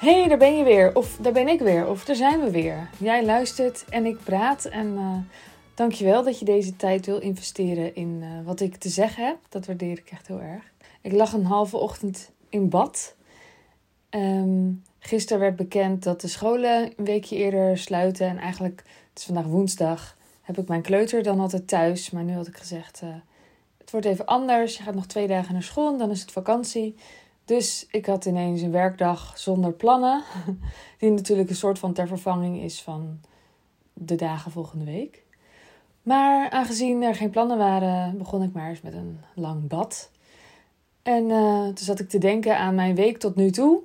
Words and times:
hey, 0.00 0.28
daar 0.28 0.38
ben 0.38 0.56
je 0.56 0.64
weer. 0.64 0.96
Of 0.96 1.16
daar 1.20 1.32
ben 1.32 1.48
ik 1.48 1.60
weer. 1.60 1.88
Of 1.88 2.04
daar 2.04 2.16
zijn 2.16 2.40
we 2.40 2.50
weer. 2.50 2.88
Jij 2.98 3.24
luistert 3.24 3.84
en 3.88 4.06
ik 4.06 4.18
praat. 4.24 4.64
En 4.64 4.86
uh, 4.86 5.16
dankjewel 5.74 6.22
dat 6.22 6.38
je 6.38 6.44
deze 6.44 6.76
tijd 6.76 7.06
wil 7.06 7.18
investeren 7.18 7.94
in 7.94 8.20
uh, 8.22 8.28
wat 8.44 8.60
ik 8.60 8.76
te 8.76 8.88
zeggen 8.88 9.26
heb. 9.26 9.36
Dat 9.48 9.66
waardeer 9.66 9.98
ik 9.98 10.10
echt 10.10 10.26
heel 10.26 10.40
erg. 10.40 10.72
Ik 11.00 11.12
lag 11.12 11.32
een 11.32 11.44
halve 11.44 11.76
ochtend 11.76 12.30
in 12.48 12.68
bad. 12.68 13.14
Um, 14.10 14.82
gisteren 14.98 15.40
werd 15.40 15.56
bekend 15.56 16.02
dat 16.02 16.20
de 16.20 16.28
scholen 16.28 16.92
een 16.96 17.04
weekje 17.04 17.36
eerder 17.36 17.78
sluiten. 17.78 18.28
En 18.28 18.38
eigenlijk, 18.38 18.82
het 19.08 19.18
is 19.18 19.24
vandaag 19.24 19.44
woensdag, 19.44 20.16
heb 20.42 20.58
ik 20.58 20.68
mijn 20.68 20.82
kleuter 20.82 21.22
dan 21.22 21.40
altijd 21.40 21.68
thuis. 21.68 22.10
Maar 22.10 22.24
nu 22.24 22.32
had 22.32 22.46
ik 22.46 22.56
gezegd, 22.56 23.00
uh, 23.04 23.10
het 23.78 23.90
wordt 23.90 24.06
even 24.06 24.26
anders. 24.26 24.76
Je 24.76 24.82
gaat 24.82 24.94
nog 24.94 25.06
twee 25.06 25.26
dagen 25.26 25.52
naar 25.52 25.62
school 25.62 25.92
en 25.92 25.98
dan 25.98 26.10
is 26.10 26.20
het 26.20 26.32
vakantie. 26.32 26.94
Dus 27.50 27.86
ik 27.90 28.06
had 28.06 28.24
ineens 28.24 28.62
een 28.62 28.70
werkdag 28.70 29.38
zonder 29.38 29.72
plannen. 29.72 30.22
Die 30.98 31.10
natuurlijk 31.10 31.50
een 31.50 31.56
soort 31.56 31.78
van 31.78 31.92
ter 31.92 32.06
vervanging 32.06 32.62
is 32.62 32.82
van 32.82 33.20
de 33.92 34.14
dagen 34.14 34.50
volgende 34.50 34.84
week. 34.84 35.24
Maar 36.02 36.50
aangezien 36.50 37.02
er 37.02 37.14
geen 37.14 37.30
plannen 37.30 37.58
waren, 37.58 38.18
begon 38.18 38.42
ik 38.42 38.52
maar 38.52 38.68
eens 38.68 38.80
met 38.80 38.94
een 38.94 39.20
lang 39.34 39.68
bad. 39.68 40.10
En 41.02 41.28
uh, 41.28 41.64
toen 41.64 41.76
zat 41.76 42.00
ik 42.00 42.08
te 42.08 42.18
denken 42.18 42.58
aan 42.58 42.74
mijn 42.74 42.94
week 42.94 43.18
tot 43.18 43.36
nu 43.36 43.50
toe. 43.50 43.80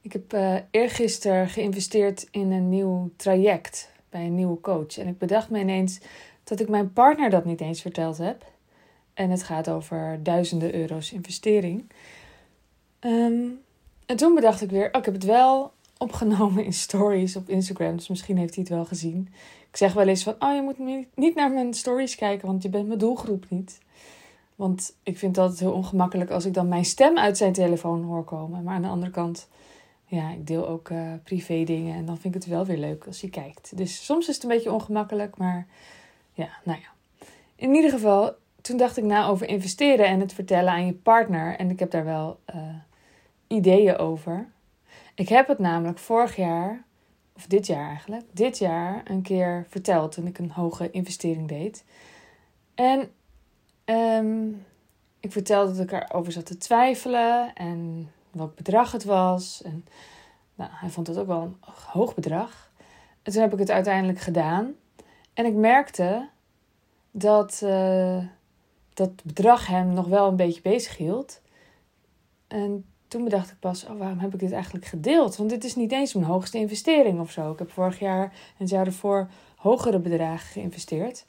Ik 0.00 0.12
heb 0.12 0.34
uh, 0.34 0.56
eergisteren 0.70 1.48
geïnvesteerd 1.48 2.28
in 2.30 2.50
een 2.52 2.68
nieuw 2.68 3.10
traject 3.16 3.90
bij 4.08 4.26
een 4.26 4.34
nieuwe 4.34 4.60
coach. 4.60 4.98
En 4.98 5.06
ik 5.06 5.18
bedacht 5.18 5.50
me 5.50 5.58
ineens 5.58 6.00
dat 6.44 6.60
ik 6.60 6.68
mijn 6.68 6.92
partner 6.92 7.30
dat 7.30 7.44
niet 7.44 7.60
eens 7.60 7.80
verteld 7.80 8.18
heb. 8.18 8.44
En 9.14 9.30
het 9.30 9.42
gaat 9.42 9.68
over 9.68 10.20
duizenden 10.22 10.74
euro's 10.74 11.12
investering. 11.12 11.84
Um, 13.04 13.60
en 14.06 14.16
toen 14.16 14.34
bedacht 14.34 14.60
ik 14.60 14.70
weer, 14.70 14.88
oh, 14.92 14.98
ik 14.98 15.04
heb 15.04 15.14
het 15.14 15.24
wel 15.24 15.72
opgenomen 15.98 16.64
in 16.64 16.72
stories 16.72 17.36
op 17.36 17.48
Instagram. 17.48 17.96
Dus 17.96 18.08
misschien 18.08 18.36
heeft 18.36 18.54
hij 18.54 18.64
het 18.64 18.72
wel 18.72 18.84
gezien. 18.84 19.28
Ik 19.70 19.76
zeg 19.76 19.92
wel 19.92 20.08
eens 20.08 20.22
van, 20.22 20.34
oh 20.38 20.54
je 20.54 20.62
moet 20.62 21.06
niet 21.14 21.34
naar 21.34 21.50
mijn 21.50 21.74
stories 21.74 22.14
kijken, 22.14 22.46
want 22.46 22.62
je 22.62 22.68
bent 22.68 22.86
mijn 22.86 22.98
doelgroep 22.98 23.44
niet. 23.48 23.78
Want 24.56 24.94
ik 25.02 25.18
vind 25.18 25.38
altijd 25.38 25.60
heel 25.60 25.72
ongemakkelijk 25.72 26.30
als 26.30 26.44
ik 26.44 26.54
dan 26.54 26.68
mijn 26.68 26.84
stem 26.84 27.18
uit 27.18 27.36
zijn 27.36 27.52
telefoon 27.52 28.02
hoor 28.02 28.24
komen. 28.24 28.62
Maar 28.62 28.74
aan 28.74 28.82
de 28.82 28.88
andere 28.88 29.10
kant, 29.10 29.48
ja, 30.06 30.30
ik 30.30 30.46
deel 30.46 30.68
ook 30.68 30.88
uh, 30.88 31.12
privé 31.24 31.64
dingen. 31.64 31.96
En 31.96 32.04
dan 32.04 32.18
vind 32.18 32.34
ik 32.34 32.42
het 32.42 32.50
wel 32.50 32.66
weer 32.66 32.78
leuk 32.78 33.06
als 33.06 33.20
je 33.20 33.30
kijkt. 33.30 33.76
Dus 33.76 34.04
soms 34.04 34.28
is 34.28 34.34
het 34.34 34.42
een 34.42 34.50
beetje 34.50 34.72
ongemakkelijk, 34.72 35.36
maar 35.36 35.66
ja, 36.32 36.48
nou 36.64 36.78
ja. 36.80 37.26
In 37.56 37.74
ieder 37.74 37.90
geval, 37.90 38.34
toen 38.60 38.76
dacht 38.76 38.96
ik 38.96 39.04
na 39.04 39.26
over 39.26 39.48
investeren 39.48 40.06
en 40.06 40.20
het 40.20 40.32
vertellen 40.32 40.72
aan 40.72 40.86
je 40.86 40.92
partner. 40.92 41.56
En 41.56 41.70
ik 41.70 41.78
heb 41.78 41.90
daar 41.90 42.04
wel 42.04 42.38
uh, 42.54 42.60
ideeën 43.52 43.96
over. 43.96 44.48
Ik 45.14 45.28
heb 45.28 45.48
het 45.48 45.58
namelijk 45.58 45.98
vorig 45.98 46.36
jaar, 46.36 46.84
of 47.36 47.46
dit 47.46 47.66
jaar 47.66 47.88
eigenlijk, 47.88 48.24
dit 48.32 48.58
jaar 48.58 49.02
een 49.04 49.22
keer 49.22 49.66
verteld 49.68 50.12
toen 50.12 50.26
ik 50.26 50.38
een 50.38 50.50
hoge 50.50 50.90
investering 50.90 51.48
deed. 51.48 51.84
En 52.74 53.10
um, 53.84 54.64
ik 55.20 55.32
vertelde 55.32 55.72
dat 55.72 55.84
ik 55.84 55.92
erover 55.92 56.32
zat 56.32 56.46
te 56.46 56.58
twijfelen 56.58 57.54
en 57.54 58.10
welk 58.30 58.54
bedrag 58.54 58.92
het 58.92 59.04
was. 59.04 59.62
En 59.62 59.84
nou, 60.54 60.70
hij 60.74 60.88
vond 60.88 61.06
het 61.06 61.18
ook 61.18 61.26
wel 61.26 61.42
een 61.42 61.56
hoog 61.92 62.14
bedrag. 62.14 62.70
En 63.22 63.32
toen 63.32 63.42
heb 63.42 63.52
ik 63.52 63.58
het 63.58 63.70
uiteindelijk 63.70 64.18
gedaan. 64.18 64.72
En 65.34 65.46
ik 65.46 65.54
merkte 65.54 66.28
dat 67.10 67.60
uh, 67.64 68.24
dat 68.94 69.24
bedrag 69.24 69.66
hem 69.66 69.92
nog 69.92 70.06
wel 70.06 70.28
een 70.28 70.36
beetje 70.36 70.62
bezig 70.62 70.96
hield. 70.96 71.40
En 72.48 72.91
toen 73.12 73.24
bedacht 73.24 73.50
ik 73.50 73.58
pas, 73.58 73.84
oh, 73.84 73.98
waarom 73.98 74.18
heb 74.18 74.34
ik 74.34 74.40
dit 74.40 74.52
eigenlijk 74.52 74.84
gedeeld? 74.84 75.36
Want 75.36 75.50
dit 75.50 75.64
is 75.64 75.74
niet 75.74 75.92
eens 75.92 76.14
mijn 76.14 76.26
hoogste 76.26 76.58
investering 76.58 77.20
of 77.20 77.30
zo. 77.30 77.52
Ik 77.52 77.58
heb 77.58 77.70
vorig 77.70 77.98
jaar 77.98 78.22
en 78.22 78.30
het 78.56 78.68
jaar 78.68 78.86
ervoor 78.86 79.28
hogere 79.56 79.98
bedragen 79.98 80.48
geïnvesteerd. 80.48 81.26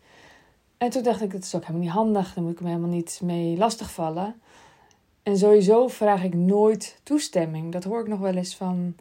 En 0.78 0.90
toen 0.90 1.04
dacht 1.04 1.22
ik, 1.22 1.32
dat 1.32 1.44
is 1.44 1.56
ook 1.56 1.62
helemaal 1.62 1.82
niet 1.82 1.92
handig. 1.92 2.34
Dan 2.34 2.44
moet 2.44 2.54
ik 2.54 2.62
me 2.62 2.68
helemaal 2.68 2.90
niet 2.90 3.20
mee 3.24 3.58
lastigvallen. 3.58 4.42
En 5.24 5.38
sowieso 5.38 5.88
vraag 5.88 6.24
ik 6.24 6.34
nooit 6.34 7.00
toestemming. 7.04 7.72
Dat 7.72 7.84
hoor 7.84 8.00
ik 8.00 8.08
nog 8.08 8.20
wel 8.20 8.36
eens 8.36 8.56
van 8.56 8.96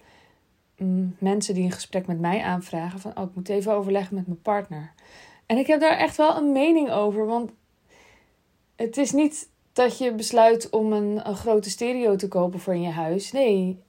mm, 0.76 1.16
mensen 1.18 1.54
die 1.54 1.64
een 1.64 1.72
gesprek 1.72 2.06
met 2.06 2.20
mij 2.20 2.42
aanvragen. 2.42 3.00
Van, 3.00 3.16
oh, 3.16 3.24
ik 3.24 3.34
moet 3.34 3.48
even 3.48 3.72
overleggen 3.72 4.14
met 4.14 4.26
mijn 4.26 4.42
partner. 4.42 4.92
En 5.46 5.58
ik 5.58 5.66
heb 5.66 5.80
daar 5.80 5.98
echt 5.98 6.16
wel 6.16 6.36
een 6.36 6.52
mening 6.52 6.90
over. 6.90 7.26
Want 7.26 7.50
het 8.76 8.96
is 8.96 9.12
niet 9.12 9.48
dat 9.72 9.98
je 9.98 10.14
besluit 10.14 10.70
om 10.70 10.92
een, 10.92 11.28
een 11.28 11.36
grote 11.36 11.70
stereo 11.70 12.16
te 12.16 12.28
kopen 12.28 12.60
voor 12.60 12.74
in 12.74 12.82
je 12.82 12.90
huis. 12.90 13.32
Nee, 13.32 13.82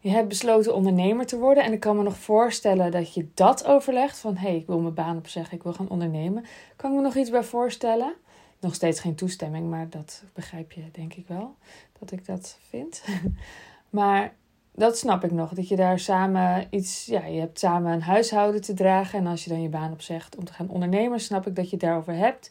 je 0.00 0.10
hebt 0.10 0.28
besloten 0.28 0.74
ondernemer 0.74 1.26
te 1.26 1.38
worden. 1.38 1.64
En 1.64 1.72
ik 1.72 1.80
kan 1.80 1.96
me 1.96 2.02
nog 2.02 2.16
voorstellen 2.16 2.90
dat 2.90 3.14
je 3.14 3.28
dat 3.34 3.64
overlegt. 3.64 4.18
Van 4.18 4.36
hé, 4.36 4.48
hey, 4.48 4.56
ik 4.56 4.66
wil 4.66 4.80
mijn 4.80 4.94
baan 4.94 5.16
opzeggen, 5.16 5.56
ik 5.56 5.62
wil 5.62 5.72
gaan 5.72 5.88
ondernemen. 5.88 6.44
Kan 6.76 6.90
ik 6.90 6.96
me 6.96 7.02
nog 7.02 7.16
iets 7.16 7.30
bij 7.30 7.42
voorstellen? 7.42 8.14
Nog 8.60 8.74
steeds 8.74 9.00
geen 9.00 9.14
toestemming, 9.14 9.70
maar 9.70 9.90
dat 9.90 10.22
begrijp 10.34 10.72
je 10.72 10.82
denk 10.92 11.14
ik 11.14 11.28
wel. 11.28 11.54
Dat 11.98 12.10
ik 12.10 12.26
dat 12.26 12.58
vind. 12.68 13.04
maar 13.90 14.34
dat 14.74 14.98
snap 14.98 15.24
ik 15.24 15.30
nog. 15.30 15.52
Dat 15.54 15.68
je 15.68 15.76
daar 15.76 15.98
samen 15.98 16.66
iets. 16.70 17.06
Ja, 17.06 17.24
je 17.24 17.40
hebt 17.40 17.58
samen 17.58 17.92
een 17.92 18.02
huishouden 18.02 18.60
te 18.60 18.74
dragen. 18.74 19.18
En 19.18 19.26
als 19.26 19.44
je 19.44 19.50
dan 19.50 19.62
je 19.62 19.68
baan 19.68 19.92
opzegt 19.92 20.36
om 20.36 20.44
te 20.44 20.52
gaan 20.52 20.68
ondernemen, 20.68 21.20
snap 21.20 21.46
ik 21.46 21.56
dat 21.56 21.64
je 21.64 21.76
het 21.76 21.80
daarover 21.80 22.14
hebt. 22.14 22.50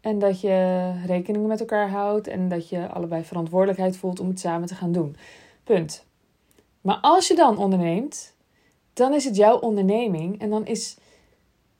En 0.00 0.18
dat 0.18 0.40
je 0.40 0.92
rekeningen 1.06 1.48
met 1.48 1.60
elkaar 1.60 1.90
houdt 1.90 2.26
en 2.26 2.48
dat 2.48 2.68
je 2.68 2.88
allebei 2.88 3.24
verantwoordelijkheid 3.24 3.96
voelt 3.96 4.20
om 4.20 4.28
het 4.28 4.40
samen 4.40 4.68
te 4.68 4.74
gaan 4.74 4.92
doen. 4.92 5.16
Punt. 5.64 6.04
Maar 6.80 6.98
als 7.00 7.28
je 7.28 7.34
dan 7.34 7.58
onderneemt, 7.58 8.34
dan 8.92 9.14
is 9.14 9.24
het 9.24 9.36
jouw 9.36 9.58
onderneming 9.58 10.40
en 10.40 10.50
dan 10.50 10.66
is 10.66 10.96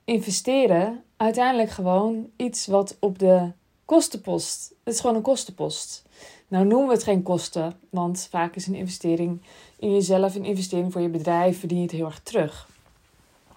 investeren 0.05 1.03
uiteindelijk 1.17 1.71
gewoon 1.71 2.31
iets 2.37 2.67
wat 2.67 2.97
op 3.01 3.19
de 3.19 3.51
kostenpost. 3.85 4.75
Het 4.85 4.95
is 4.95 5.01
gewoon 5.01 5.17
een 5.17 5.23
kostenpost. 5.23 6.05
Nou 6.49 6.67
noemen 6.67 6.89
we 6.89 6.95
het 6.95 7.03
geen 7.03 7.23
kosten, 7.23 7.81
want 7.91 8.27
vaak 8.31 8.57
is 8.57 8.67
een 8.67 8.75
investering 8.75 9.43
in 9.79 9.93
jezelf, 9.93 10.35
een 10.35 10.45
investering 10.45 10.93
voor 10.93 11.01
je 11.01 11.09
bedrijf, 11.09 11.59
verdien 11.59 11.79
je 11.79 11.85
het 11.85 11.93
heel 11.93 12.07
erg 12.07 12.21
terug. 12.21 12.69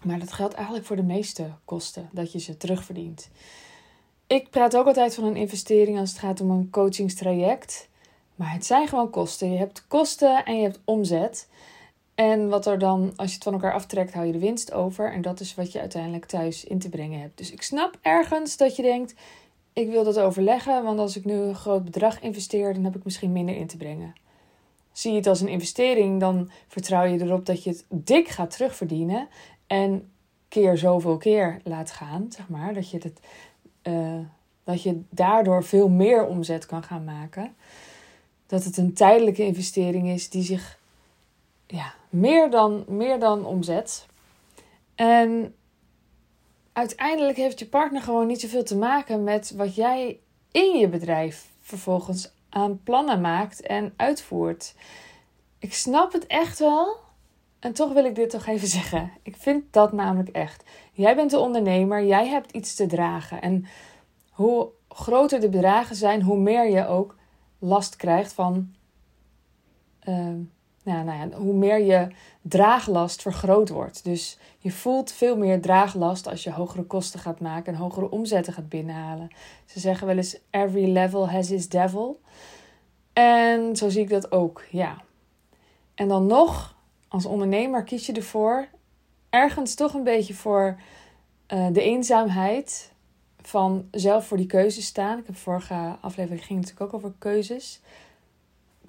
Maar 0.03 0.19
dat 0.19 0.31
geldt 0.31 0.53
eigenlijk 0.53 0.85
voor 0.85 0.95
de 0.95 1.03
meeste 1.03 1.51
kosten, 1.65 2.09
dat 2.11 2.31
je 2.31 2.39
ze 2.39 2.57
terugverdient 2.57 3.29
ik 4.31 4.49
praat 4.49 4.77
ook 4.77 4.85
altijd 4.85 5.15
van 5.15 5.23
een 5.23 5.35
investering 5.35 5.99
als 5.99 6.09
het 6.09 6.19
gaat 6.19 6.41
om 6.41 6.51
een 6.51 6.69
coachingstraject. 6.69 7.89
Maar 8.35 8.53
het 8.53 8.65
zijn 8.65 8.87
gewoon 8.87 9.09
kosten. 9.09 9.51
Je 9.51 9.57
hebt 9.57 9.87
kosten 9.87 10.45
en 10.45 10.55
je 10.55 10.61
hebt 10.61 10.79
omzet. 10.85 11.49
En 12.15 12.49
wat 12.49 12.65
er 12.65 12.79
dan, 12.79 13.13
als 13.15 13.27
je 13.29 13.33
het 13.33 13.43
van 13.43 13.53
elkaar 13.53 13.73
aftrekt, 13.73 14.13
hou 14.13 14.25
je 14.25 14.31
de 14.31 14.39
winst 14.39 14.73
over. 14.73 15.13
En 15.13 15.21
dat 15.21 15.39
is 15.39 15.55
wat 15.55 15.71
je 15.71 15.79
uiteindelijk 15.79 16.25
thuis 16.25 16.63
in 16.63 16.79
te 16.79 16.89
brengen 16.89 17.21
hebt. 17.21 17.37
Dus 17.37 17.51
ik 17.51 17.61
snap 17.61 17.97
ergens 18.01 18.57
dat 18.57 18.75
je 18.75 18.81
denkt: 18.81 19.15
ik 19.73 19.89
wil 19.89 20.03
dat 20.03 20.19
overleggen. 20.19 20.83
Want 20.83 20.99
als 20.99 21.17
ik 21.17 21.25
nu 21.25 21.33
een 21.33 21.55
groot 21.55 21.83
bedrag 21.83 22.21
investeer, 22.21 22.73
dan 22.73 22.83
heb 22.83 22.95
ik 22.95 23.03
misschien 23.03 23.31
minder 23.31 23.55
in 23.55 23.67
te 23.67 23.77
brengen. 23.77 24.13
Zie 24.91 25.11
je 25.11 25.17
het 25.17 25.27
als 25.27 25.41
een 25.41 25.47
investering, 25.47 26.19
dan 26.19 26.49
vertrouw 26.67 27.03
je 27.03 27.21
erop 27.21 27.45
dat 27.45 27.63
je 27.63 27.69
het 27.69 27.85
dik 27.87 28.27
gaat 28.27 28.51
terugverdienen. 28.51 29.27
En 29.67 30.11
keer 30.47 30.77
zoveel 30.77 31.17
keer 31.17 31.59
laat 31.63 31.91
gaan, 31.91 32.25
zeg 32.29 32.49
maar. 32.49 32.73
Dat 32.73 32.89
je 32.89 32.97
het 32.97 33.19
uh, 33.83 34.19
dat 34.63 34.83
je 34.83 35.01
daardoor 35.09 35.63
veel 35.63 35.89
meer 35.89 36.25
omzet 36.25 36.65
kan 36.65 36.83
gaan 36.83 37.03
maken. 37.03 37.55
Dat 38.47 38.63
het 38.63 38.77
een 38.77 38.93
tijdelijke 38.93 39.43
investering 39.43 40.07
is 40.09 40.29
die 40.29 40.43
zich 40.43 40.79
ja, 41.67 41.93
meer, 42.09 42.49
dan, 42.49 42.85
meer 42.87 43.19
dan 43.19 43.45
omzet. 43.45 44.05
En 44.95 45.55
uiteindelijk 46.73 47.37
heeft 47.37 47.59
je 47.59 47.67
partner 47.67 48.01
gewoon 48.01 48.27
niet 48.27 48.41
zoveel 48.41 48.63
te 48.63 48.77
maken 48.77 49.23
met 49.23 49.51
wat 49.55 49.75
jij 49.75 50.19
in 50.51 50.77
je 50.77 50.87
bedrijf 50.87 51.49
vervolgens 51.61 52.31
aan 52.49 52.83
plannen 52.83 53.21
maakt 53.21 53.61
en 53.61 53.93
uitvoert. 53.95 54.75
Ik 55.59 55.73
snap 55.73 56.13
het 56.13 56.27
echt 56.27 56.59
wel. 56.59 56.97
En 57.61 57.73
toch 57.73 57.93
wil 57.93 58.05
ik 58.05 58.15
dit 58.15 58.29
toch 58.29 58.45
even 58.45 58.67
zeggen. 58.79 59.11
Ik 59.21 59.35
vind 59.35 59.73
dat 59.73 59.91
namelijk 59.91 60.29
echt. 60.29 60.63
Jij 60.93 61.15
bent 61.15 61.31
de 61.31 61.39
ondernemer, 61.39 62.05
jij 62.05 62.27
hebt 62.27 62.51
iets 62.51 62.75
te 62.75 62.85
dragen. 62.85 63.41
En 63.41 63.65
hoe 64.29 64.69
groter 64.89 65.39
de 65.39 65.49
bedragen 65.49 65.95
zijn, 65.95 66.21
hoe 66.21 66.37
meer 66.37 66.69
je 66.69 66.87
ook 66.87 67.15
last 67.59 67.95
krijgt 67.95 68.33
van. 68.33 68.73
Nou, 70.83 71.03
nou 71.03 71.29
ja, 71.29 71.37
hoe 71.37 71.53
meer 71.53 71.79
je 71.79 72.07
draaglast 72.41 73.21
vergroot 73.21 73.69
wordt. 73.69 74.03
Dus 74.03 74.37
je 74.57 74.71
voelt 74.71 75.11
veel 75.11 75.37
meer 75.37 75.61
draaglast 75.61 76.27
als 76.27 76.43
je 76.43 76.51
hogere 76.51 76.83
kosten 76.83 77.19
gaat 77.19 77.39
maken 77.39 77.73
en 77.73 77.79
hogere 77.79 78.09
omzetten 78.09 78.53
gaat 78.53 78.69
binnenhalen. 78.69 79.29
Ze 79.65 79.79
zeggen 79.79 80.07
wel 80.07 80.17
eens: 80.17 80.37
every 80.49 80.91
level 80.91 81.29
has 81.29 81.51
its 81.51 81.69
devil. 81.69 82.19
En 83.13 83.75
zo 83.75 83.89
zie 83.89 84.01
ik 84.01 84.09
dat 84.09 84.31
ook, 84.31 84.63
ja. 84.69 85.01
En 85.95 86.07
dan 86.07 86.25
nog, 86.25 86.75
als 87.11 87.25
ondernemer 87.25 87.83
kies 87.83 88.05
je 88.05 88.13
ervoor 88.13 88.67
ergens 89.29 89.75
toch 89.75 89.93
een 89.93 90.03
beetje 90.03 90.33
voor 90.33 90.79
uh, 91.53 91.67
de 91.71 91.81
eenzaamheid 91.81 92.91
van 93.41 93.87
zelf 93.91 94.27
voor 94.27 94.37
die 94.37 94.45
keuzes 94.45 94.85
staan. 94.85 95.17
Ik 95.17 95.25
heb 95.25 95.35
vorige 95.35 95.97
aflevering 96.01 96.45
ging 96.45 96.59
natuurlijk 96.59 96.85
ook 96.85 96.93
over 96.93 97.13
keuzes. 97.17 97.81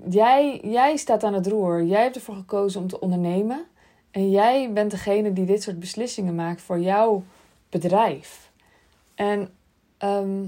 jij, 0.08 0.60
jij 0.64 0.96
staat 0.96 1.24
aan 1.24 1.34
het 1.34 1.46
roer. 1.46 1.84
Jij 1.84 2.02
hebt 2.02 2.16
ervoor 2.16 2.34
gekozen 2.34 2.80
om 2.80 2.88
te 2.88 3.00
ondernemen. 3.00 3.64
En 4.10 4.30
jij 4.30 4.72
bent 4.72 4.90
degene 4.90 5.32
die 5.32 5.46
dit 5.46 5.62
soort 5.62 5.80
beslissingen 5.80 6.34
maakt 6.34 6.62
voor 6.62 6.80
jouw 6.80 7.24
bedrijf. 7.68 8.50
En 9.14 9.54
ehm, 9.98 10.44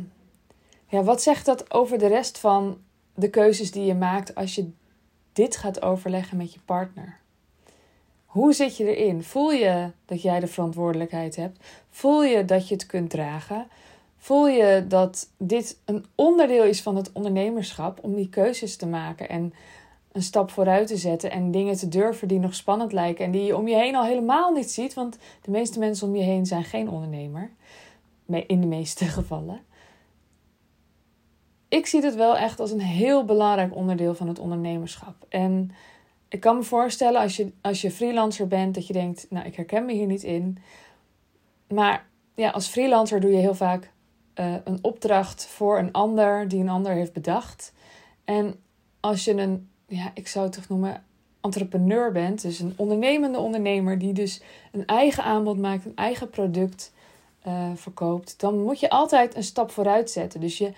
ja, 0.86 1.02
wat 1.02 1.22
zegt 1.22 1.46
dat 1.46 1.72
over 1.72 1.98
de 1.98 2.06
rest 2.06 2.38
van 2.38 2.78
de 3.14 3.30
keuzes 3.30 3.70
die 3.70 3.84
je 3.84 3.94
maakt 3.94 4.34
als 4.34 4.54
je 4.54 4.70
dit 5.32 5.56
gaat 5.56 5.82
overleggen 5.82 6.36
met 6.36 6.52
je 6.52 6.60
partner? 6.64 7.22
Hoe 8.34 8.52
zit 8.52 8.76
je 8.76 8.96
erin? 8.96 9.22
Voel 9.22 9.52
je 9.52 9.90
dat 10.04 10.22
jij 10.22 10.40
de 10.40 10.46
verantwoordelijkheid 10.46 11.36
hebt? 11.36 11.58
Voel 11.90 12.24
je 12.24 12.44
dat 12.44 12.68
je 12.68 12.74
het 12.74 12.86
kunt 12.86 13.10
dragen? 13.10 13.66
Voel 14.16 14.48
je 14.48 14.84
dat 14.88 15.30
dit 15.38 15.78
een 15.84 16.04
onderdeel 16.14 16.64
is 16.64 16.82
van 16.82 16.96
het 16.96 17.12
ondernemerschap 17.12 17.98
om 18.02 18.14
die 18.14 18.28
keuzes 18.28 18.76
te 18.76 18.86
maken 18.86 19.28
en 19.28 19.54
een 20.12 20.22
stap 20.22 20.50
vooruit 20.50 20.86
te 20.86 20.96
zetten 20.96 21.30
en 21.30 21.50
dingen 21.50 21.76
te 21.76 21.88
durven 21.88 22.28
die 22.28 22.38
nog 22.38 22.54
spannend 22.54 22.92
lijken 22.92 23.24
en 23.24 23.30
die 23.30 23.44
je 23.44 23.56
om 23.56 23.68
je 23.68 23.76
heen 23.76 23.96
al 23.96 24.04
helemaal 24.04 24.52
niet 24.52 24.70
ziet? 24.70 24.94
Want 24.94 25.18
de 25.42 25.50
meeste 25.50 25.78
mensen 25.78 26.08
om 26.08 26.16
je 26.16 26.22
heen 26.22 26.46
zijn 26.46 26.64
geen 26.64 26.88
ondernemer, 26.88 27.50
in 28.26 28.60
de 28.60 28.66
meeste 28.66 29.04
gevallen. 29.18 29.60
Ik 31.68 31.86
zie 31.86 32.02
het 32.02 32.14
wel 32.14 32.36
echt 32.36 32.60
als 32.60 32.70
een 32.70 32.80
heel 32.80 33.24
belangrijk 33.24 33.74
onderdeel 33.74 34.14
van 34.14 34.28
het 34.28 34.38
ondernemerschap. 34.38 35.14
En 35.28 35.70
ik 36.34 36.40
kan 36.40 36.56
me 36.56 36.62
voorstellen 36.62 37.20
als 37.20 37.36
je, 37.36 37.52
als 37.60 37.80
je 37.80 37.90
freelancer 37.90 38.46
bent 38.46 38.74
dat 38.74 38.86
je 38.86 38.92
denkt, 38.92 39.26
nou 39.30 39.46
ik 39.46 39.56
herken 39.56 39.84
me 39.84 39.92
hier 39.92 40.06
niet 40.06 40.22
in. 40.22 40.58
Maar 41.68 42.06
ja, 42.34 42.50
als 42.50 42.66
freelancer 42.66 43.20
doe 43.20 43.30
je 43.30 43.36
heel 43.36 43.54
vaak 43.54 43.92
uh, 44.34 44.54
een 44.64 44.78
opdracht 44.82 45.46
voor 45.46 45.78
een 45.78 45.92
ander 45.92 46.48
die 46.48 46.60
een 46.60 46.68
ander 46.68 46.92
heeft 46.92 47.12
bedacht. 47.12 47.72
En 48.24 48.60
als 49.00 49.24
je 49.24 49.32
een, 49.32 49.68
ja, 49.86 50.10
ik 50.14 50.28
zou 50.28 50.44
het 50.44 50.54
toch 50.54 50.68
noemen, 50.68 51.04
entrepreneur 51.40 52.12
bent, 52.12 52.42
dus 52.42 52.58
een 52.58 52.74
ondernemende 52.76 53.38
ondernemer 53.38 53.98
die 53.98 54.12
dus 54.12 54.42
een 54.72 54.86
eigen 54.86 55.24
aanbod 55.24 55.58
maakt, 55.58 55.84
een 55.84 55.96
eigen 55.96 56.30
product 56.30 56.92
uh, 57.46 57.70
verkoopt, 57.74 58.40
dan 58.40 58.62
moet 58.62 58.80
je 58.80 58.90
altijd 58.90 59.36
een 59.36 59.44
stap 59.44 59.70
vooruit 59.70 60.10
zetten. 60.10 60.40
Dus 60.40 60.58
je 60.58 60.72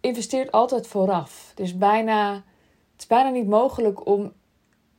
investeert 0.00 0.52
altijd 0.52 0.86
vooraf. 0.86 1.52
Dus 1.54 1.76
bijna, 1.76 2.34
het 2.92 3.00
is 3.00 3.06
bijna 3.06 3.28
niet 3.28 3.48
mogelijk 3.48 4.06
om, 4.06 4.32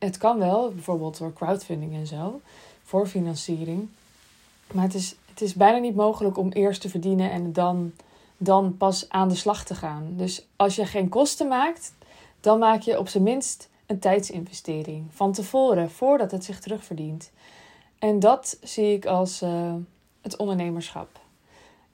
het 0.04 0.18
kan 0.18 0.38
wel, 0.38 0.72
bijvoorbeeld 0.72 1.18
door 1.18 1.32
crowdfunding 1.32 1.94
en 1.94 2.06
zo, 2.06 2.40
voor 2.82 3.06
financiering. 3.06 3.88
Maar 4.72 4.84
het 4.84 4.94
is 4.94 5.16
het 5.32 5.40
is 5.40 5.54
bijna 5.54 5.78
niet 5.78 5.94
mogelijk 5.94 6.38
om 6.38 6.50
eerst 6.50 6.80
te 6.80 6.88
verdienen 6.88 7.30
en 7.30 7.52
dan, 7.52 7.92
dan 8.36 8.76
pas 8.76 9.08
aan 9.08 9.28
de 9.28 9.34
slag 9.34 9.64
te 9.64 9.74
gaan. 9.74 10.12
Dus 10.16 10.46
als 10.56 10.76
je 10.76 10.86
geen 10.86 11.08
kosten 11.08 11.48
maakt, 11.48 11.94
dan 12.40 12.58
maak 12.58 12.80
je 12.80 12.98
op 12.98 13.08
zijn 13.08 13.22
minst 13.22 13.68
een 13.86 13.98
tijdsinvestering 13.98 15.06
van 15.10 15.32
tevoren, 15.32 15.90
voordat 15.90 16.30
het 16.30 16.44
zich 16.44 16.60
terugverdient. 16.60 17.30
En 17.98 18.20
dat 18.20 18.58
zie 18.62 18.92
ik 18.92 19.06
als 19.06 19.42
uh, 19.42 19.74
het 20.20 20.36
ondernemerschap. 20.36 21.08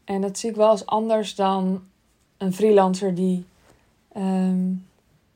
En 0.04 0.20
dat 0.20 0.38
zie 0.38 0.50
ik 0.50 0.56
wel 0.56 0.68
als 0.68 0.86
anders 0.86 1.34
dan 1.34 1.84
een 2.36 2.52
freelancer 2.52 3.14
die 3.14 3.46
um, 4.16 4.86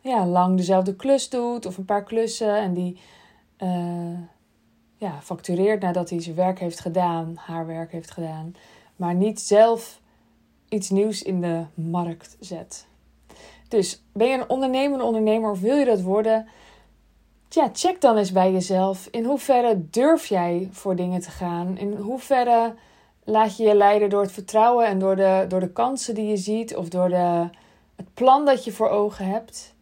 ja, 0.02 0.26
lang 0.26 0.56
dezelfde 0.56 0.96
klus 0.96 1.28
doet 1.28 1.66
of 1.66 1.76
een 1.76 1.84
paar 1.84 2.04
klussen 2.04 2.56
en 2.56 2.74
die 2.74 3.00
uh, 3.58 4.18
ja, 4.96 5.20
factureert 5.22 5.82
nadat 5.82 6.10
hij 6.10 6.20
zijn 6.20 6.36
werk 6.36 6.58
heeft 6.58 6.80
gedaan, 6.80 7.32
haar 7.36 7.66
werk 7.66 7.92
heeft 7.92 8.10
gedaan, 8.10 8.54
maar 8.96 9.14
niet 9.14 9.40
zelf 9.40 10.00
iets 10.68 10.90
nieuws 10.90 11.22
in 11.22 11.40
de 11.40 11.64
markt 11.74 12.36
zet. 12.40 12.86
Dus 13.68 14.02
ben 14.12 14.28
je 14.28 14.34
een 14.34 14.48
ondernemende 14.48 15.04
ondernemer 15.04 15.50
of 15.50 15.60
wil 15.60 15.76
je 15.76 15.84
dat 15.84 16.02
worden? 16.02 16.48
Ja, 17.48 17.70
check 17.72 18.00
dan 18.00 18.16
eens 18.16 18.32
bij 18.32 18.52
jezelf. 18.52 19.08
In 19.10 19.24
hoeverre 19.24 19.90
durf 19.90 20.26
jij 20.26 20.68
voor 20.72 20.96
dingen 20.96 21.20
te 21.20 21.30
gaan? 21.30 21.78
In 21.78 21.96
hoeverre 21.96 22.74
laat 23.24 23.56
je 23.56 23.64
je 23.64 23.74
leiden 23.74 24.10
door 24.10 24.22
het 24.22 24.32
vertrouwen 24.32 24.86
en 24.86 24.98
door 24.98 25.16
de, 25.16 25.44
door 25.48 25.60
de 25.60 25.72
kansen 25.72 26.14
die 26.14 26.26
je 26.26 26.36
ziet 26.36 26.76
of 26.76 26.88
door 26.88 27.08
de, 27.08 27.48
het 27.96 28.14
plan 28.14 28.44
dat 28.44 28.64
je 28.64 28.72
voor 28.72 28.88
ogen 28.88 29.26
hebt? 29.26 29.74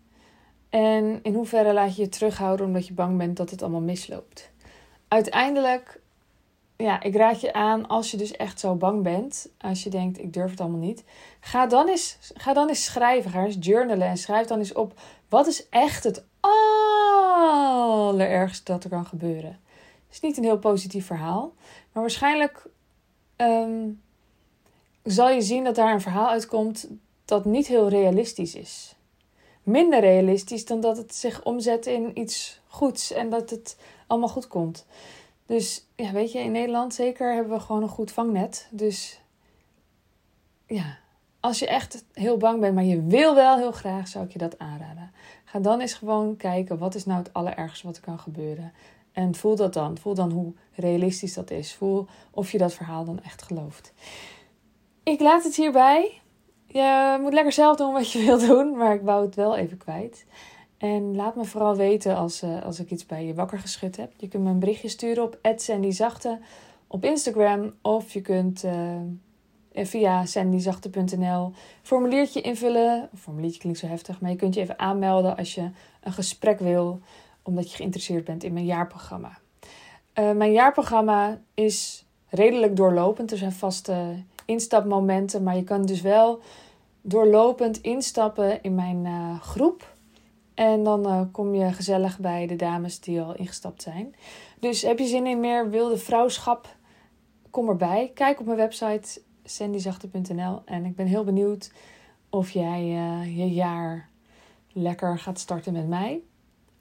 En 0.71 1.21
in 1.23 1.35
hoeverre 1.35 1.73
laat 1.73 1.97
je 1.97 2.03
je 2.03 2.09
terughouden 2.09 2.67
omdat 2.67 2.87
je 2.87 2.93
bang 2.93 3.19
bent 3.19 3.37
dat 3.37 3.51
het 3.51 3.63
allemaal 3.63 3.81
misloopt? 3.81 4.51
uiteindelijk, 5.11 6.01
ja, 6.77 7.03
ik 7.03 7.17
raad 7.17 7.41
je 7.41 7.53
aan 7.53 7.89
als 7.89 8.11
je 8.11 8.17
dus 8.17 8.33
echt 8.33 8.61
zo 8.61 8.75
bang 8.75 9.03
bent, 9.03 9.49
als 9.59 9.83
je 9.83 9.91
denkt 9.91 10.19
ik 10.19 10.33
durf 10.33 10.51
het 10.51 10.61
allemaal 10.61 10.79
niet, 10.79 11.05
ga 11.41 11.67
dan 11.67 11.89
eens, 11.89 12.19
ga 12.35 12.53
dan 12.53 12.69
eens 12.69 12.85
schrijven, 12.85 13.31
ga 13.31 13.45
eens 13.45 13.57
journalen 13.61 14.07
en 14.07 14.17
schrijf 14.17 14.47
dan 14.47 14.59
eens 14.59 14.73
op 14.73 15.01
wat 15.29 15.47
is 15.47 15.69
echt 15.69 16.05
het 16.05 16.25
allerergste 18.01 18.73
dat 18.73 18.85
er 18.85 18.91
kan 18.91 19.07
gebeuren. 19.07 19.61
Het 20.07 20.15
is 20.15 20.21
niet 20.21 20.37
een 20.37 20.45
heel 20.45 20.59
positief 20.59 21.07
verhaal, 21.07 21.53
maar 21.93 22.03
waarschijnlijk 22.03 22.67
ehm, 23.37 23.89
zal 25.03 25.31
je 25.31 25.41
zien 25.41 25.65
dat 25.65 25.75
daar 25.75 25.93
een 25.93 26.01
verhaal 26.01 26.29
uitkomt 26.29 26.89
dat 27.25 27.45
niet 27.45 27.67
heel 27.67 27.89
realistisch 27.89 28.55
is. 28.55 28.95
Minder 29.63 30.01
realistisch 30.01 30.65
dan 30.65 30.81
dat 30.81 30.97
het 30.97 31.15
zich 31.15 31.45
omzet 31.45 31.87
in 31.87 32.19
iets 32.19 32.61
goeds 32.67 33.13
en 33.13 33.31
dat 33.31 33.51
het 33.51 33.77
allemaal 34.07 34.29
goed 34.29 34.49
komt. 34.49 34.87
Dus 35.47 35.87
ja, 35.97 36.13
weet 36.13 36.33
je, 36.33 36.39
in 36.39 36.53
Nederland 36.53 36.95
zeker 36.95 37.35
hebben 37.35 37.53
we 37.53 37.61
gewoon 37.61 37.83
een 37.83 37.89
goed 37.89 38.11
vangnet. 38.11 38.69
Dus 38.71 39.21
ja, 40.67 40.99
als 41.41 41.59
je 41.59 41.67
echt 41.67 42.05
heel 42.13 42.37
bang 42.37 42.61
bent, 42.61 42.75
maar 42.75 42.85
je 42.85 43.03
wil 43.03 43.35
wel 43.35 43.57
heel 43.57 43.73
graag, 43.73 44.09
zou 44.09 44.25
ik 44.25 44.33
je 44.33 44.39
dat 44.39 44.59
aanraden. 44.59 45.11
Ga 45.45 45.61
dan 45.61 45.81
eens 45.81 45.95
gewoon 45.95 46.37
kijken, 46.37 46.79
wat 46.79 46.95
is 46.95 47.05
nou 47.05 47.19
het 47.19 47.33
allerergste 47.33 47.87
wat 47.87 47.97
er 47.97 48.03
kan 48.03 48.19
gebeuren? 48.19 48.73
En 49.13 49.35
voel 49.35 49.57
dat 49.57 49.73
dan. 49.73 49.99
Voel 49.99 50.15
dan 50.15 50.31
hoe 50.31 50.53
realistisch 50.75 51.35
dat 51.35 51.51
is. 51.51 51.75
Voel 51.75 52.07
of 52.31 52.53
je 52.53 52.59
dat 52.59 52.75
verhaal 52.75 53.05
dan 53.05 53.23
echt 53.23 53.43
gelooft. 53.43 53.93
Ik 55.03 55.21
laat 55.21 55.45
het 55.45 55.57
hierbij. 55.57 56.21
Je 56.73 57.19
moet 57.21 57.33
lekker 57.33 57.53
zelf 57.53 57.77
doen 57.77 57.93
wat 57.93 58.13
je 58.13 58.23
wilt 58.25 58.47
doen, 58.47 58.77
maar 58.77 58.95
ik 58.95 59.03
wou 59.03 59.25
het 59.25 59.35
wel 59.35 59.57
even 59.57 59.77
kwijt. 59.77 60.25
En 60.79 61.17
laat 61.17 61.37
me 61.37 61.45
vooral 61.45 61.77
weten 61.77 62.17
als, 62.17 62.43
uh, 62.43 62.65
als 62.65 62.81
ik 62.81 62.91
iets 62.91 63.07
bij 63.07 63.25
je 63.25 63.35
wakker 63.35 63.59
geschud 63.59 63.97
heb. 63.97 64.13
Je 64.17 64.29
kunt 64.29 64.43
me 64.43 64.51
een 64.51 64.59
berichtje 64.59 64.89
sturen 64.89 65.23
op 65.23 65.39
@sandyzachte 65.57 66.39
op 66.87 67.05
Instagram. 67.05 67.73
Of 67.83 68.13
je 68.13 68.21
kunt 68.21 68.65
uh, 68.65 69.85
via 69.87 70.25
sandyzachte.nl 70.25 71.53
formuliertje 71.83 72.41
invullen. 72.41 73.09
Formuliertje 73.15 73.61
klinkt 73.61 73.79
zo 73.79 73.87
heftig, 73.87 74.21
maar 74.21 74.31
je 74.31 74.37
kunt 74.37 74.55
je 74.55 74.61
even 74.61 74.79
aanmelden 74.79 75.37
als 75.37 75.55
je 75.55 75.71
een 76.01 76.13
gesprek 76.13 76.59
wil. 76.59 77.01
Omdat 77.43 77.71
je 77.71 77.77
geïnteresseerd 77.77 78.25
bent 78.25 78.45
in 78.45 78.53
mijn 78.53 78.65
jaarprogramma. 78.65 79.39
Uh, 80.15 80.33
mijn 80.33 80.53
jaarprogramma 80.53 81.41
is 81.55 82.05
redelijk 82.29 82.77
doorlopend. 82.77 83.31
Er 83.31 83.39
zijn 83.39 83.53
vaste 83.53 84.23
instapmomenten. 84.45 85.43
Maar 85.43 85.57
je 85.57 85.65
kan 85.65 85.87
dus 85.87 86.01
wel 86.01 86.41
doorlopend 87.01 87.81
instappen 87.81 88.63
in 88.63 88.75
mijn 88.75 89.07
groep 89.41 89.95
en 90.61 90.85
dan 90.85 91.07
uh, 91.07 91.21
kom 91.33 91.55
je 91.55 91.73
gezellig 91.73 92.19
bij 92.19 92.47
de 92.47 92.57
dames 92.57 93.01
die 93.01 93.21
al 93.21 93.37
ingestapt 93.37 93.83
zijn. 93.83 94.15
Dus 94.59 94.83
heb 94.83 94.99
je 94.99 95.07
zin 95.07 95.27
in 95.27 95.41
meer 95.41 95.71
wilde 95.71 95.97
vrouwschap? 95.97 96.77
Kom 97.51 97.69
erbij. 97.69 98.11
Kijk 98.15 98.41
op 98.41 98.47
mijn 98.47 98.59
website 98.59 99.21
sandyzachte.nl. 99.45 100.63
En 100.65 100.85
ik 100.85 100.97
ben 100.97 101.07
heel 101.07 101.25
benieuwd 101.25 101.73
of 102.31 102.51
jij 102.51 102.83
uh, 102.83 103.39
je 103.39 103.55
jaar 103.55 104.09
lekker 104.73 105.19
gaat 105.19 105.39
starten 105.39 105.73
met 105.73 105.89
mij. 105.89 106.21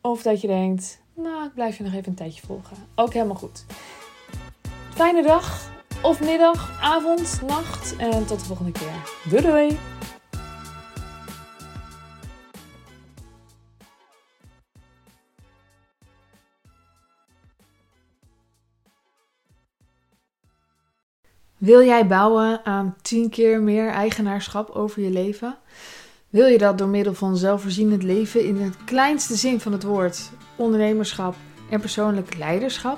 Of 0.02 0.22
dat 0.22 0.42
je 0.42 0.48
denkt, 0.48 1.02
nou, 1.14 1.46
ik 1.46 1.54
blijf 1.54 1.78
je 1.78 1.84
nog 1.84 1.94
even 1.94 2.10
een 2.10 2.16
tijdje 2.16 2.46
volgen. 2.46 2.78
Ook 2.96 3.14
helemaal 3.14 3.36
goed. 3.36 3.66
Fijne 4.90 5.24
dag, 5.24 5.69
of 6.02 6.20
middag, 6.22 6.82
avond, 6.82 7.42
nacht. 7.48 7.96
En 7.98 8.26
tot 8.26 8.40
de 8.40 8.46
volgende 8.46 8.72
keer. 8.72 9.12
Doei 9.30 9.42
doei! 9.42 9.78
Wil 21.58 21.84
jij 21.84 22.08
bouwen 22.08 22.66
aan 22.66 22.96
tien 23.02 23.30
keer 23.30 23.62
meer 23.62 23.90
eigenaarschap 23.90 24.70
over 24.70 25.02
je 25.02 25.10
leven? 25.10 25.58
Wil 26.30 26.48
je 26.48 26.58
dat 26.58 26.78
door 26.78 26.88
middel 26.88 27.14
van 27.14 27.38
zelfvoorzienend 27.38 28.04
leven 28.04 28.46
in 28.46 28.56
de 28.56 28.70
kleinste 28.86 29.36
zin 29.36 29.60
van 29.60 29.72
het 29.72 29.84
woord, 29.84 30.30
ondernemerschap 30.56 31.36
en 31.70 31.80
persoonlijk 31.80 32.38
leiderschap? 32.38 32.98